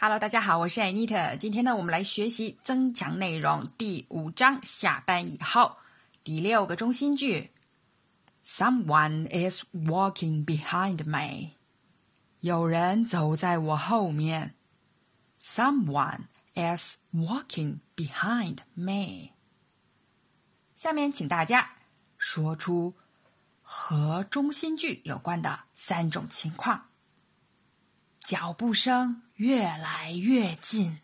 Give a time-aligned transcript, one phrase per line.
[0.00, 1.36] Hello，大家好，我是 Anita。
[1.36, 5.76] 今天呢，我们来学习增强内容第五章下班以后
[6.22, 7.50] 第六个中心句。
[8.46, 11.56] Someone is walking behind me。
[12.38, 14.54] 有人走在我后面。
[15.42, 19.30] Someone is walking behind me。
[20.76, 21.72] 下面请大家
[22.16, 22.94] 说出
[23.62, 26.84] 和中心句有关的三种情况。
[28.27, 30.99] 脚步声越来越近。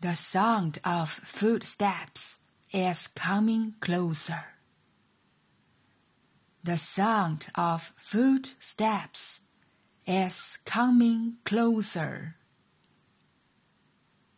[0.00, 2.36] The sound of footsteps
[2.70, 4.44] is coming closer.
[6.64, 9.40] The sound of footsteps
[10.06, 12.34] is coming closer.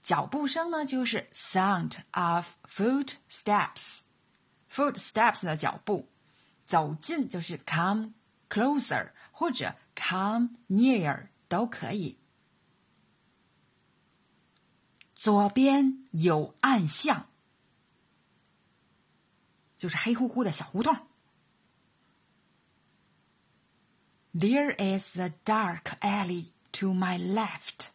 [0.02, 6.10] 脚步声呢，就是 sound of footsteps。footsteps 的脚步，
[6.66, 8.14] 走近就是 come
[8.48, 12.18] closer 或者 come near 都可以。
[15.14, 17.28] 左边有暗巷，
[19.78, 20.94] 就是黑乎乎的小胡同。
[24.34, 27.90] There is a dark alley to my left.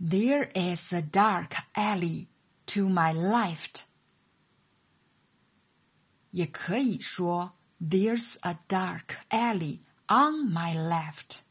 [0.00, 2.28] There is a dark alley
[2.66, 3.82] to my left.
[6.30, 11.42] 也可以说 There's a dark alley on my left.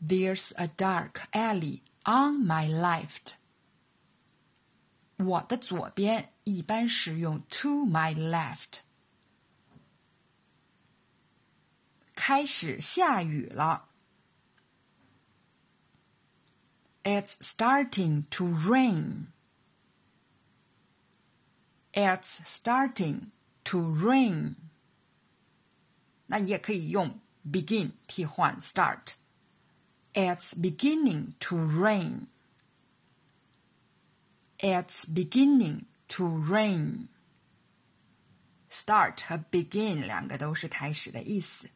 [0.00, 3.36] There's a dark alley on my left.
[5.18, 8.80] 我的左边一般使用 to my left。
[12.14, 13.88] 开始下雨了。
[17.02, 19.28] It's starting to rain.
[21.92, 23.30] It's starting
[23.64, 24.54] to rain，
[26.26, 32.28] 那也可以用 begin 替换 start。It's beginning to rain.
[34.58, 37.08] It's beginning to rain.
[38.70, 41.68] Start 和 begin 两个都是开始的意思。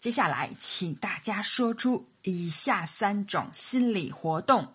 [0.00, 4.74] 接下来，请大家说出以下三种心理活动。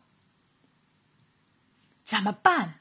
[2.05, 2.78] 怎么办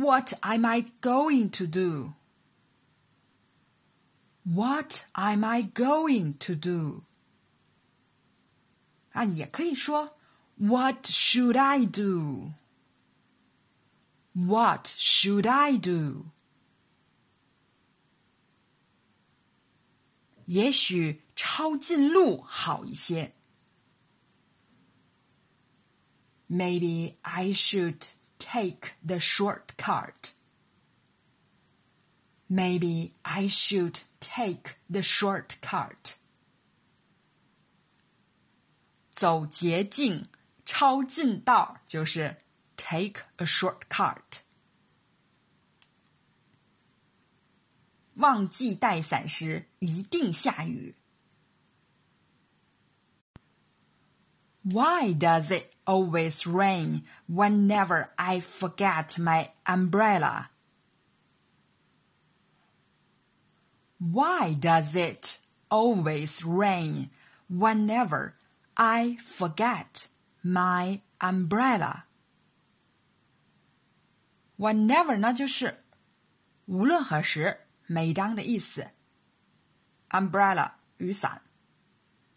[0.00, 2.14] ？What am I going to do?
[4.44, 7.02] What am I going to do?
[9.12, 10.16] 啊，也可以说
[10.56, 12.52] What should I do?
[14.34, 16.26] What should I do?
[20.44, 23.34] 也许抄近路好一些。
[26.48, 28.06] Maybe I should
[28.50, 30.32] take the shortcut.
[32.48, 36.16] Maybe I should take the shortcut.
[39.10, 40.28] 走捷径、
[40.64, 42.36] 抄近道就是
[42.76, 44.42] take a shortcut。
[48.16, 50.94] 忘记带伞时一定下雨。
[54.62, 60.50] Why does it always rain whenever I forget my umbrella?
[63.98, 65.38] Why does it
[65.70, 67.10] always rain
[67.48, 68.34] whenever
[68.76, 70.08] I forget
[70.42, 72.04] my umbrella?
[74.58, 75.82] Whenever 呢就是
[76.66, 78.88] 无论何时、每当的意思。
[80.10, 81.42] Umbrella 雨伞。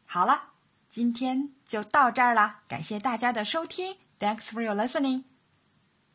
[0.05, 0.49] 好了。
[0.94, 5.24] 今天就到这儿了，感谢大家的收听，Thanks for your listening。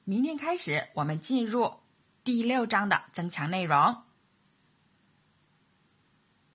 [0.05, 1.81] 明天开始，我们进入
[2.23, 4.03] 第六章的增强内容。